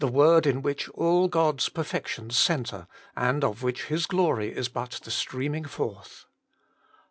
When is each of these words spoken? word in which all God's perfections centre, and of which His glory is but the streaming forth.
word 0.07 0.47
in 0.47 0.63
which 0.63 0.89
all 0.95 1.27
God's 1.27 1.69
perfections 1.69 2.35
centre, 2.35 2.87
and 3.15 3.43
of 3.43 3.61
which 3.61 3.83
His 3.85 4.07
glory 4.07 4.47
is 4.49 4.67
but 4.67 4.99
the 5.03 5.11
streaming 5.11 5.65
forth. 5.65 6.25